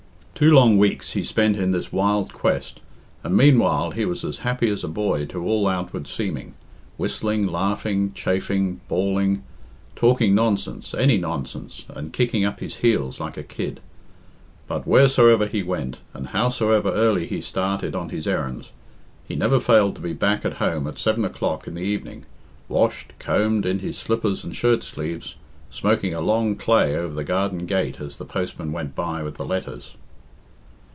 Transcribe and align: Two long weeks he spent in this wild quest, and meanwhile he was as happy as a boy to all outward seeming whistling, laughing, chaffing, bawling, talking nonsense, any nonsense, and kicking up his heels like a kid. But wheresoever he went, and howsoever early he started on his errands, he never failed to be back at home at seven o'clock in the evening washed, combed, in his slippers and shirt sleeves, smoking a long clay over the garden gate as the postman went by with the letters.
Two 0.33 0.49
long 0.53 0.79
weeks 0.79 1.11
he 1.11 1.23
spent 1.23 1.55
in 1.55 1.69
this 1.71 1.91
wild 1.93 2.33
quest, 2.33 2.81
and 3.23 3.37
meanwhile 3.37 3.91
he 3.91 4.05
was 4.05 4.23
as 4.25 4.39
happy 4.39 4.69
as 4.71 4.83
a 4.83 4.87
boy 4.87 5.23
to 5.27 5.45
all 5.47 5.67
outward 5.67 6.07
seeming 6.07 6.55
whistling, 6.97 7.45
laughing, 7.45 8.11
chaffing, 8.13 8.79
bawling, 8.87 9.43
talking 9.95 10.33
nonsense, 10.33 10.95
any 10.95 11.19
nonsense, 11.19 11.85
and 11.89 12.11
kicking 12.11 12.43
up 12.43 12.59
his 12.59 12.77
heels 12.77 13.19
like 13.19 13.37
a 13.37 13.43
kid. 13.43 13.81
But 14.67 14.87
wheresoever 14.87 15.45
he 15.45 15.61
went, 15.61 15.99
and 16.11 16.29
howsoever 16.29 16.91
early 16.91 17.27
he 17.27 17.39
started 17.39 17.93
on 17.93 18.09
his 18.09 18.25
errands, 18.25 18.71
he 19.27 19.35
never 19.35 19.59
failed 19.59 19.93
to 19.97 20.01
be 20.01 20.13
back 20.13 20.43
at 20.43 20.53
home 20.53 20.87
at 20.87 20.97
seven 20.97 21.23
o'clock 21.23 21.67
in 21.67 21.75
the 21.75 21.81
evening 21.81 22.25
washed, 22.67 23.13
combed, 23.19 23.67
in 23.67 23.77
his 23.77 23.95
slippers 23.95 24.43
and 24.43 24.55
shirt 24.55 24.83
sleeves, 24.83 25.35
smoking 25.69 26.15
a 26.15 26.19
long 26.21 26.55
clay 26.55 26.95
over 26.95 27.13
the 27.13 27.23
garden 27.23 27.67
gate 27.67 28.01
as 28.01 28.17
the 28.17 28.25
postman 28.25 28.71
went 28.71 28.95
by 28.95 29.21
with 29.21 29.35
the 29.35 29.45
letters. 29.45 29.91